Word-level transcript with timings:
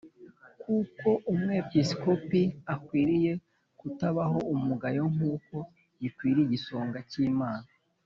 Kuko 0.61 1.07
umwepisikopi 1.31 2.41
akwiriye 2.73 3.31
kutabaho 3.79 4.37
umugayo 4.53 5.03
nk’uko 5.13 5.55
bikwiriye 6.01 6.45
igisonga 6.47 6.99
cy’Imana 7.11 7.67